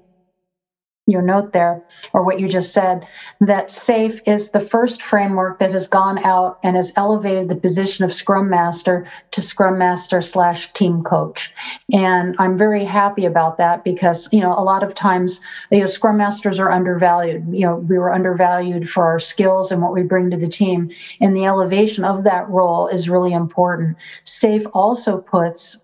your 1.07 1.23
note 1.23 1.53
there 1.53 1.83
or 2.15 2.23
what 2.23 2.41
you 2.41 2.49
just 2.49 2.73
said 2.73 3.07
that 3.41 3.71
safe 3.71 4.23
is 4.27 4.51
the 4.51 4.61
first 4.61 5.03
framework 5.03 5.59
that 5.59 5.71
has 5.71 5.87
gone 5.87 6.19
out 6.25 6.59
and 6.63 6.77
has 6.77 6.93
elevated 6.97 7.49
the 7.49 7.57
position 7.57 8.05
of 8.05 8.15
scrum 8.15 8.49
master 8.49 9.07
to 9.31 9.43
scrum 9.43 9.77
master 9.77 10.23
slash 10.23 10.73
team 10.73 11.03
coach. 11.03 11.53
And 11.93 12.35
i'm 12.39 12.57
very 12.57 12.85
happy 12.85 13.27
about 13.27 13.59
that 13.59 13.85
because 13.85 14.29
you 14.33 14.41
know 14.41 14.55
a 14.57 14.65
lot 14.65 14.83
of 14.83 14.95
times 14.95 15.41
you 15.71 15.81
know 15.81 15.87
scrum 15.87 16.17
masters 16.17 16.59
are 16.59 16.71
undervalued. 16.71 17.45
You 17.51 17.67
know 17.67 17.77
we 17.77 17.99
were 17.99 18.13
undervalued 18.13 18.89
for 18.89 19.05
our 19.05 19.19
skills 19.19 19.71
and 19.71 19.83
what 19.83 19.93
we 19.93 20.03
bring 20.03 20.31
to 20.31 20.39
the 20.39 20.49
team. 20.49 20.91
And 21.21 21.37
the 21.37 21.45
elevation 21.45 22.05
of 22.05 22.25
that 22.25 22.49
role 22.49 22.89
is 22.89 23.11
really 23.11 23.33
important. 23.33 23.99
Safe 24.25 24.67
also 24.73 25.19
puts 25.19 25.84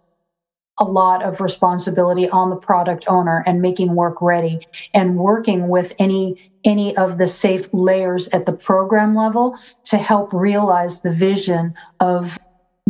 a 0.81 0.85
lot 0.85 1.23
of 1.23 1.41
responsibility 1.41 2.29
on 2.31 2.51
the 2.51 2.57
product 2.57 3.05
owner 3.07 3.45
and 3.47 3.63
making 3.63 3.95
work 3.95 4.21
ready 4.21 4.61
and 4.95 5.17
working 5.17 5.69
with 5.69 5.95
any 5.99 6.51
any 6.65 6.95
of 6.97 7.17
the 7.17 7.27
safe 7.27 7.69
layers 7.73 8.29
at 8.29 8.45
the 8.45 8.53
program 8.53 9.15
level 9.15 9.57
to 9.85 9.97
help 9.97 10.33
realize 10.33 11.01
the 11.01 11.13
vision 11.13 11.73
of 12.01 12.39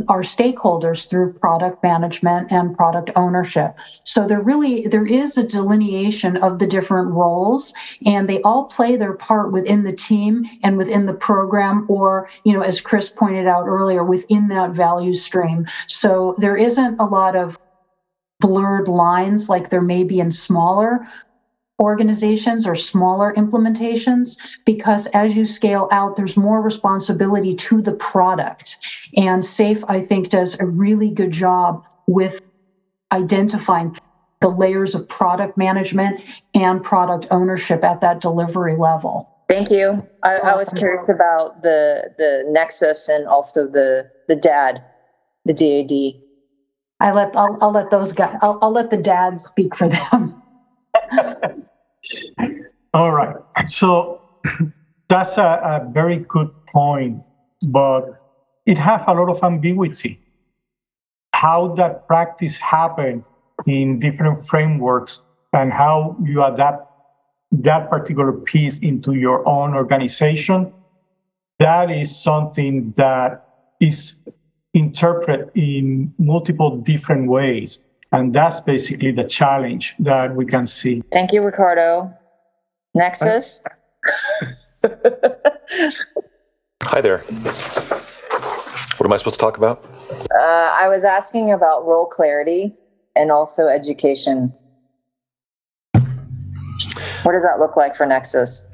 our 0.09 0.23
stakeholders 0.23 1.09
through 1.09 1.33
product 1.35 1.83
management 1.83 2.51
and 2.51 2.77
product 2.77 3.11
ownership. 3.17 3.79
So 4.05 4.27
there 4.27 4.41
really 4.41 4.87
there 4.87 5.05
is 5.05 5.37
a 5.37 5.47
delineation 5.47 6.37
of 6.39 6.59
the 6.59 6.67
different 6.67 7.11
roles 7.11 7.75
and 8.07 8.29
they 8.29 8.41
all 8.43 8.65
play 8.65 8.97
their 8.97 9.15
part 9.15 9.53
within 9.53 9.85
the 9.85 9.93
team 9.93 10.47
and 10.63 10.77
within 10.77 11.07
the 11.07 11.15
program 11.15 11.87
or 11.89 12.29
you 12.45 12.53
know 12.53 12.63
as 12.63 12.81
chris 12.81 13.11
pointed 13.11 13.47
out 13.47 13.67
earlier 13.67 14.05
within 14.05 14.49
that 14.49 14.71
value 14.71 15.13
stream. 15.13 15.67
So 15.87 16.35
there 16.39 16.57
isn't 16.57 16.99
a 16.99 17.05
lot 17.05 17.37
of 17.37 17.59
blurred 18.41 18.89
lines 18.89 19.49
like 19.49 19.69
there 19.69 19.83
may 19.83 20.05
be 20.05 20.21
in 20.21 20.31
smaller 20.31 21.07
organizations 21.81 22.67
or 22.67 22.75
smaller 22.75 23.33
implementations 23.35 24.37
because 24.67 25.07
as 25.09 25.35
you 25.35 25.47
scale 25.47 25.89
out, 25.91 26.15
there's 26.15 26.37
more 26.37 26.61
responsibility 26.61 27.55
to 27.55 27.81
the 27.81 27.93
product. 27.93 28.77
And 29.17 29.45
SAFE, 29.45 29.83
I 29.89 30.01
think, 30.01 30.29
does 30.29 30.61
a 30.61 30.67
really 30.67 31.11
good 31.11 31.31
job 31.31 31.85
with 32.07 32.41
identifying 33.13 33.97
the 34.41 34.49
layers 34.49 34.95
of 34.95 35.09
product 35.09 35.57
management 35.57 36.21
and 36.55 36.83
product 36.83 37.27
ownership 37.31 37.83
at 37.83 38.01
that 38.03 38.21
delivery 38.21 38.77
level. 38.77 39.31
Thank 39.49 39.71
you. 39.71 40.07
I, 40.23 40.37
I 40.37 40.55
was 40.55 40.69
curious 40.69 41.09
about 41.09 41.63
the 41.63 42.15
the 42.19 42.45
Nexus 42.49 43.09
and 43.09 43.27
also 43.27 43.67
the 43.67 44.09
the 44.29 44.37
DAD, 44.37 44.83
the 45.45 45.53
DAD. 45.53 46.23
I 47.01 47.13
let 47.13 47.35
I'll, 47.37 47.59
I'll 47.61 47.73
let 47.73 47.91
those 47.91 48.13
guys 48.13 48.37
I'll, 48.43 48.59
I'll 48.63 48.73
let 48.73 48.91
the 48.91 48.97
dads 48.97 49.45
speak 49.45 49.75
for 49.75 49.89
them. 49.89 50.43
All 52.95 53.13
right. 53.13 53.37
So 53.67 54.21
that's 55.09 55.39
a, 55.39 55.61
a 55.63 55.91
very 55.93 56.19
good 56.19 56.51
point, 56.67 57.23
but 57.69 58.21
it 58.67 58.79
has 58.79 59.03
a 59.07 59.15
lot 59.15 59.31
of 59.31 59.43
ambiguity. 59.43 60.21
How 61.35 61.75
that 61.77 62.07
practice 62.07 62.59
happen 62.59 63.25
in 63.67 63.99
different 63.99 64.45
frameworks 64.47 65.21
and 65.53 65.73
how 65.73 66.17
you 66.23 66.45
adapt 66.45 66.91
that 67.53 67.91
particular 67.91 68.33
piece 68.33 68.79
into 68.79 69.15
your 69.15 69.47
own 69.49 69.75
organization, 69.75 70.73
that 71.59 71.91
is 71.91 72.17
something 72.17 72.93
that 72.97 73.47
is 73.81 74.21
interpreted 74.75 75.51
in 75.55 76.15
multiple 76.19 76.77
different 76.77 77.29
ways. 77.29 77.83
And 78.13 78.35
that's 78.35 78.61
basically 78.61 79.13
the 79.13 79.25
challenge 79.25 79.95
that 80.01 80.35
we 80.35 80.45
can 80.45 80.67
see. 80.67 81.03
Thank 81.13 81.33
you, 81.33 81.43
Ricardo. 81.43 82.13
Nexus. 82.95 83.65
Hi 86.83 87.01
there. 87.01 87.19
What 87.19 89.07
am 89.07 89.13
I 89.13 89.17
supposed 89.17 89.37
to 89.37 89.41
talk 89.41 89.57
about? 89.57 89.85
Uh, 90.11 90.75
I 90.79 90.89
was 90.89 91.05
asking 91.05 91.53
about 91.53 91.87
role 91.87 92.07
clarity 92.07 92.75
and 93.15 93.31
also 93.31 93.69
education. 93.69 94.53
What 97.23 97.33
does 97.33 97.43
that 97.43 97.61
look 97.61 97.77
like 97.77 97.95
for 97.95 98.07
Nexus? 98.07 98.71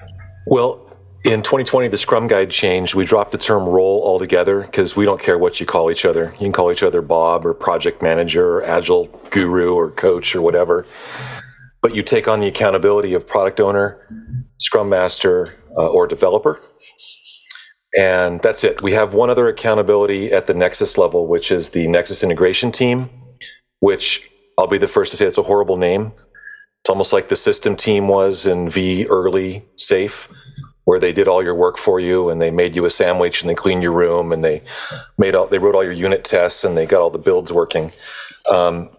Well, 0.47 0.86
in 1.27 1.43
2020, 1.43 1.89
the 1.89 1.99
Scrum 1.99 2.29
Guide 2.29 2.53
changed. 2.53 2.95
We 2.95 3.05
dropped 3.05 3.33
the 3.33 3.39
term 3.39 3.65
role 3.65 4.01
altogether 4.05 4.61
because 4.61 4.95
we 4.95 5.05
don't 5.05 5.21
care 5.21 5.37
what 5.37 5.59
you 5.59 5.67
call 5.67 5.91
each 5.91 6.05
other. 6.05 6.33
You 6.35 6.47
can 6.47 6.53
call 6.53 6.71
each 6.71 6.85
other 6.85 7.03
Bob 7.03 7.45
or 7.45 7.53
project 7.53 8.01
manager 8.01 8.59
or 8.59 8.65
agile 8.65 9.07
guru 9.31 9.75
or 9.75 9.91
coach 9.91 10.37
or 10.37 10.41
whatever. 10.41 10.87
But 11.83 11.97
you 11.97 12.05
take 12.05 12.29
on 12.29 12.39
the 12.39 12.47
accountability 12.47 13.13
of 13.13 13.27
product 13.27 13.59
owner, 13.59 14.07
Scrum 14.59 14.89
Master, 14.89 15.57
uh, 15.77 15.89
or 15.89 16.07
developer. 16.07 16.61
And 17.99 18.41
that's 18.41 18.63
it. 18.63 18.81
We 18.81 18.93
have 18.93 19.13
one 19.13 19.29
other 19.29 19.49
accountability 19.49 20.33
at 20.33 20.47
the 20.47 20.55
Nexus 20.55 20.97
level, 20.97 21.27
which 21.27 21.51
is 21.51 21.71
the 21.71 21.89
Nexus 21.89 22.23
integration 22.23 22.71
team, 22.71 23.11
which 23.81 24.31
I'll 24.57 24.69
be 24.69 24.79
the 24.79 24.87
first 24.87 25.11
to 25.11 25.17
say 25.17 25.27
it's 25.27 25.39
a 25.39 25.43
horrible 25.43 25.77
name. 25.77 26.13
It's 26.83 26.91
almost 26.91 27.13
like 27.13 27.31
the 27.31 27.37
system 27.37 27.75
team 27.75 28.07
was 28.07 28.47
in 28.47 28.71
V 28.71 29.07
early 29.07 29.65
safe, 29.77 30.29
where 30.87 31.01
they 31.01 31.13
did 31.13 31.27
all 31.27 31.43
your 31.43 31.55
work 31.55 31.77
for 31.77 31.99
you 31.99 32.31
and 32.31 32.41
they 32.41 32.51
made 32.51 32.77
you 32.77 32.85
a 32.85 32.91
sandwich 32.91 33.43
and 33.43 33.51
they 33.51 33.55
cleaned 33.57 33.83
your 33.83 33.93
room 33.93 34.33
and 34.33 34.43
they 34.43 34.63
made 35.19 35.35
all 35.35 35.47
they 35.49 35.59
wrote 35.59 35.75
all 35.75 35.83
your 35.83 35.93
unit 35.93 36.25
tests 36.25 36.63
and 36.63 36.77
they 36.77 36.87
got 36.87 37.03
all 37.03 37.11
the 37.11 37.19
builds 37.19 37.53
working. 37.53 37.93
Um, 38.49 38.91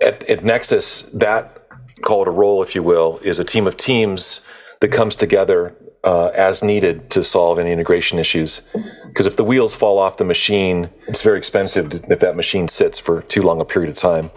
at, 0.00 0.22
at 0.28 0.44
Nexus, 0.44 1.02
that 1.14 1.66
call 2.02 2.20
it 2.20 2.28
a 2.28 2.30
role, 2.30 2.62
if 2.62 2.74
you 2.74 2.82
will, 2.82 3.18
is 3.24 3.38
a 3.38 3.44
team 3.44 3.66
of 3.66 3.78
teams 3.78 4.42
that 4.80 4.88
comes 4.88 5.16
together 5.16 5.74
uh, 6.04 6.26
as 6.34 6.62
needed 6.62 7.08
to 7.10 7.24
solve 7.24 7.58
any 7.58 7.72
integration 7.72 8.18
issues. 8.18 8.60
Because 9.06 9.24
if 9.24 9.36
the 9.36 9.44
wheels 9.44 9.74
fall 9.74 9.98
off 9.98 10.18
the 10.18 10.24
machine, 10.24 10.90
it's 11.08 11.22
very 11.22 11.38
expensive 11.38 11.94
if 12.10 12.20
that 12.20 12.36
machine 12.36 12.68
sits 12.68 13.00
for 13.00 13.22
too 13.22 13.40
long 13.40 13.58
a 13.62 13.64
period 13.64 13.88
of 13.88 13.96
time. 13.96 14.30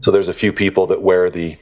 So 0.00 0.10
there's 0.10 0.28
a 0.28 0.32
few 0.32 0.54
people 0.54 0.86
that 0.86 1.02
wear 1.02 1.28
the 1.28 1.58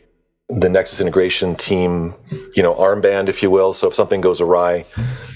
the 0.48 0.68
Nexus 0.68 1.00
integration 1.00 1.56
team, 1.56 2.14
you 2.54 2.62
know, 2.62 2.74
armband, 2.74 3.28
if 3.28 3.42
you 3.42 3.50
will. 3.50 3.72
So 3.72 3.88
if 3.88 3.94
something 3.94 4.20
goes 4.20 4.40
awry, 4.40 4.84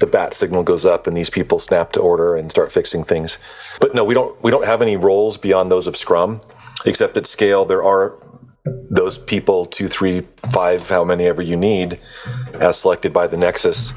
the 0.01 0.07
bat 0.07 0.35
signal 0.35 0.63
goes 0.63 0.85
up, 0.85 1.07
and 1.07 1.17
these 1.17 1.31
people 1.31 1.59
snap 1.59 1.93
to 1.93 2.01
order 2.01 2.37
and 2.37 2.51
start 2.51 2.73
fixing 2.73 3.05
things. 3.05 3.39
But 3.81 3.95
no, 3.95 4.05
we 4.05 4.15
don't. 4.15 4.41
We 4.43 4.51
don't 4.51 4.67
have 4.67 4.83
any 4.83 4.97
roles 4.97 5.37
beyond 5.37 5.71
those 5.71 5.87
of 5.87 5.97
Scrum, 5.97 6.41
except 6.85 7.17
at 7.17 7.27
scale 7.27 7.65
there 7.65 7.83
are 7.83 8.19
those 8.91 9.17
people, 9.17 9.65
two, 9.65 9.89
three, 9.89 10.27
five, 10.53 10.89
how 10.91 11.05
many 11.05 11.27
ever 11.27 11.41
you 11.41 11.57
need, 11.57 11.99
as 12.55 12.79
selected 12.79 13.13
by 13.13 13.27
the 13.27 13.37
Nexus, 13.37 13.95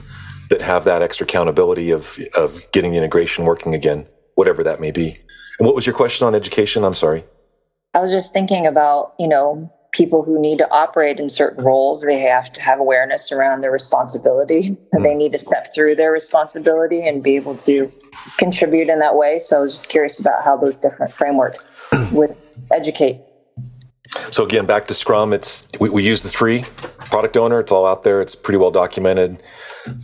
that 0.49 0.61
have 0.61 0.85
that 0.85 1.01
extra 1.01 1.25
accountability 1.25 1.91
of 1.91 2.17
of 2.35 2.59
getting 2.71 2.91
the 2.91 2.97
integration 2.97 3.43
working 3.43 3.75
again, 3.75 4.07
whatever 4.35 4.63
that 4.63 4.79
may 4.79 4.91
be. 4.91 5.19
And 5.59 5.65
what 5.65 5.75
was 5.75 5.85
your 5.85 5.95
question 5.95 6.25
on 6.25 6.33
education? 6.33 6.85
I'm 6.85 6.95
sorry. 6.95 7.25
I 7.93 7.99
was 7.99 8.11
just 8.11 8.31
thinking 8.31 8.65
about, 8.65 9.13
you 9.19 9.27
know, 9.27 9.69
people 10.01 10.23
who 10.23 10.41
need 10.41 10.57
to 10.57 10.67
operate 10.71 11.19
in 11.19 11.29
certain 11.29 11.63
roles, 11.63 12.01
they 12.01 12.17
have 12.17 12.51
to 12.51 12.59
have 12.59 12.79
awareness 12.79 13.31
around 13.31 13.61
their 13.61 13.71
responsibility. 13.71 14.77
Mm. 14.91 15.03
They 15.03 15.15
need 15.15 15.31
to 15.31 15.37
step 15.37 15.67
through 15.73 15.95
their 15.95 16.11
responsibility 16.11 17.07
and 17.07 17.23
be 17.23 17.37
able 17.37 17.55
to 17.57 17.89
contribute 18.37 18.89
in 18.89 18.99
that 18.99 19.15
way. 19.15 19.39
So 19.39 19.59
I 19.59 19.61
was 19.61 19.71
just 19.71 19.89
curious 19.89 20.19
about 20.19 20.43
how 20.43 20.57
those 20.57 20.77
different 20.77 21.13
frameworks 21.13 21.71
would 22.11 22.35
educate. 22.73 23.21
So 24.31 24.43
again, 24.43 24.65
back 24.65 24.87
to 24.87 24.93
Scrum, 24.93 25.31
it's 25.31 25.65
we, 25.79 25.87
we 25.87 26.03
use 26.03 26.23
the 26.23 26.29
three 26.29 26.65
product 27.09 27.37
owner. 27.37 27.61
It's 27.61 27.71
all 27.71 27.85
out 27.85 28.03
there. 28.03 28.21
It's 28.21 28.35
pretty 28.35 28.57
well 28.57 28.71
documented. 28.71 29.41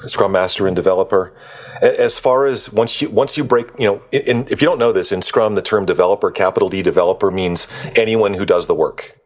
Scrum 0.06 0.32
Master 0.32 0.68
and 0.68 0.76
developer. 0.76 1.36
As 1.82 2.18
far 2.18 2.46
as 2.46 2.72
once 2.72 3.02
you 3.02 3.10
once 3.10 3.36
you 3.36 3.44
break, 3.44 3.68
you 3.78 3.88
know, 3.88 4.02
in, 4.14 4.48
if 4.50 4.62
you 4.62 4.68
don't 4.70 4.80
know 4.80 4.94
this 4.94 5.12
in 5.12 5.22
Scrum, 5.22 5.56
the 5.56 5.62
term 5.62 5.86
developer, 5.86 6.32
capital 6.32 6.70
D 6.70 6.82
developer, 6.82 7.30
means 7.30 7.68
anyone 7.94 8.36
who 8.36 8.46
does 8.46 8.68
the 8.68 8.76
work 8.76 9.18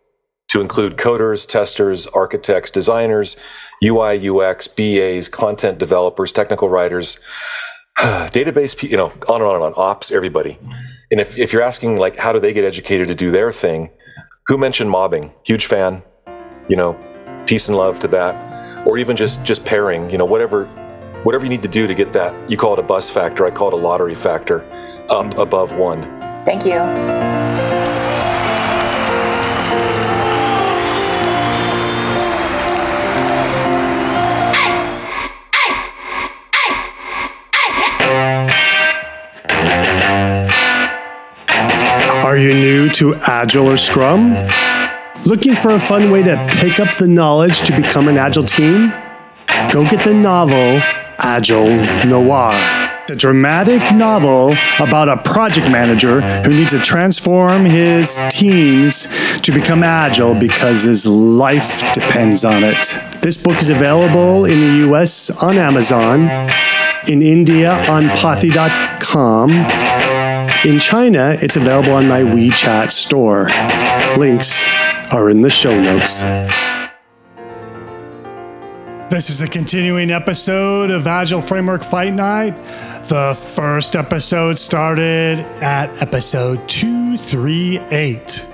to 0.52 0.60
include 0.60 0.98
coders, 0.98 1.48
testers, 1.48 2.08
architects, 2.08 2.70
designers, 2.70 3.38
UI, 3.82 4.30
UX, 4.30 4.68
BAs, 4.68 5.30
content 5.30 5.78
developers, 5.78 6.34
technical 6.34 6.68
writers, 6.68 7.18
database, 7.98 8.84
you 8.84 8.98
know, 8.98 9.14
on 9.30 9.42
and 9.42 9.44
on 9.44 9.56
and 9.56 9.64
on, 9.64 9.74
ops, 9.78 10.12
everybody. 10.12 10.60
And 11.10 11.22
if, 11.22 11.38
if 11.38 11.54
you're 11.54 11.62
asking, 11.62 11.98
like, 11.98 12.18
how 12.18 12.34
do 12.34 12.40
they 12.40 12.52
get 12.52 12.66
educated 12.66 13.08
to 13.08 13.16
do 13.16 13.32
their 13.32 13.54
thing? 13.54 13.92
Who 14.48 14.58
mentioned 14.58 14.90
mobbing? 14.90 15.32
Huge 15.46 15.68
fan, 15.68 16.04
you 16.68 16.76
know, 16.76 17.00
peace 17.48 17.70
and 17.70 17.78
love 17.78 18.00
to 18.00 18.10
that. 18.10 18.86
Or 18.86 18.98
even 18.98 19.16
just, 19.16 19.46
just 19.46 19.64
pairing, 19.64 20.10
you 20.10 20.18
know, 20.18 20.26
whatever, 20.26 20.66
whatever 21.24 21.46
you 21.46 21.50
need 21.50 21.62
to 21.62 21.70
do 21.70 21.88
to 21.88 21.94
get 21.94 22.12
that, 22.12 22.52
you 22.52 22.58
call 22.58 22.74
it 22.74 22.80
a 22.80 22.84
bus 22.84 23.10
factor, 23.10 23.46
I 23.46 23.52
call 23.52 23.70
it 23.70 23.74
a 23.74 23.78
lottery 23.78 24.16
factor, 24.16 24.70
up 25.10 25.38
above 25.38 25.78
one. 25.78 26.02
Thank 26.46 26.66
you. 26.66 27.21
You 42.42 42.54
new 42.54 42.90
to 42.90 43.16
Agile 43.16 43.70
or 43.70 43.78
Scrum? 43.78 44.34
Looking 45.26 45.56
for 45.56 45.72
a 45.72 45.80
fun 45.80 46.10
way 46.10 46.24
to 46.24 46.48
pick 46.58 46.80
up 46.80 46.98
the 46.98 47.08
knowledge 47.08 47.62
to 47.62 47.76
become 47.76 48.08
an 48.08 48.18
Agile 48.18 48.44
team? 48.44 48.92
Go 49.72 49.88
get 49.88 50.04
the 50.04 50.14
novel 50.14 50.82
Agile 51.20 52.06
Noir. 52.06 52.54
A 53.10 53.16
dramatic 53.16 53.94
novel 53.94 54.56
about 54.80 55.10
a 55.10 55.18
project 55.18 55.70
manager 55.70 56.22
who 56.44 56.54
needs 56.54 56.72
to 56.72 56.80
transform 56.80 57.66
his 57.66 58.18
teams 58.30 59.08
to 59.42 59.52
become 59.52 59.84
agile 59.84 60.34
because 60.34 60.84
his 60.84 61.06
life 61.06 61.82
depends 61.94 62.46
on 62.46 62.64
it. 62.64 62.98
This 63.22 63.36
book 63.36 63.62
is 63.62 63.70
available 63.70 64.46
in 64.46 64.62
the 64.62 64.88
US 64.90 65.30
on 65.30 65.58
Amazon, 65.58 66.30
in 67.08 67.22
India 67.22 67.74
on 67.90 68.06
Pothi.com, 68.10 69.50
in 70.66 70.80
China, 70.80 71.36
it's 71.42 71.56
available 71.56 71.94
on 71.94 72.08
my 72.08 72.22
WeChat 72.22 72.92
store. 72.92 73.46
Links 74.18 74.66
are 75.12 75.30
in 75.30 75.42
the 75.42 75.50
show 75.50 75.80
notes. 75.82 76.22
This 79.10 79.30
is 79.30 79.42
a 79.42 79.48
continuing 79.48 80.12
episode 80.12 80.92
of 80.92 81.08
Agile 81.08 81.42
Framework 81.42 81.84
Fight 81.84 82.14
Night. 82.14 82.52
The 83.08 83.34
first 83.56 83.96
episode 83.96 84.58
started 84.58 85.40
at 85.62 86.02
episode 86.02 86.70
238. 86.70 88.48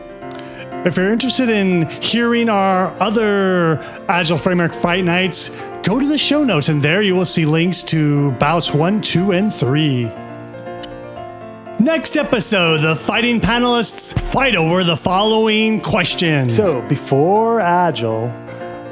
If 0.86 0.96
you're 0.96 1.12
interested 1.12 1.50
in 1.50 1.90
hearing 2.02 2.48
our 2.48 2.88
other 3.02 3.80
Agile 4.08 4.38
Framework 4.38 4.74
Fight 4.74 5.04
Nights, 5.04 5.50
go 5.84 6.00
to 6.00 6.08
the 6.08 6.18
show 6.18 6.44
notes 6.44 6.70
and 6.70 6.82
there 6.82 7.02
you 7.02 7.16
will 7.16 7.26
see 7.26 7.46
links 7.46 7.84
to 7.84 8.32
bouts 8.34 8.74
1, 8.74 9.02
2, 9.02 9.34
and 9.34 9.54
3. 9.54 10.10
Next 11.80 12.18
episode, 12.18 12.82
the 12.82 12.96
fighting 12.96 13.40
panelists 13.40 14.20
fight 14.32 14.56
over 14.56 14.84
the 14.84 14.96
following 14.96 15.80
question. 15.80 16.50
So, 16.50 16.82
before 16.82 17.60
Agile, 17.60 18.34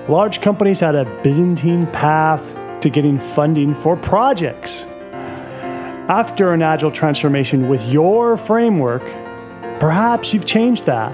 Large 0.08 0.40
companies 0.40 0.82
had 0.82 0.94
a 0.94 1.04
Byzantine 1.24 1.88
path 1.88 2.56
to 2.82 2.92
getting 2.92 3.18
funding 3.18 3.74
for 3.74 3.98
projects. 3.98 4.86
After 6.08 6.54
an 6.54 6.62
agile 6.62 6.92
transformation 6.92 7.68
with 7.68 7.84
your 7.88 8.38
framework, 8.38 9.02
perhaps 9.80 10.32
you've 10.32 10.46
changed 10.46 10.86
that. 10.86 11.12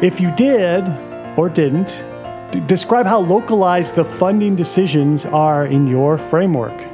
If 0.00 0.20
you 0.20 0.30
did 0.36 0.88
or 1.36 1.48
didn't, 1.48 2.04
d- 2.52 2.60
describe 2.60 3.06
how 3.06 3.18
localized 3.18 3.96
the 3.96 4.04
funding 4.04 4.54
decisions 4.54 5.26
are 5.26 5.66
in 5.66 5.88
your 5.88 6.18
framework. 6.18 6.91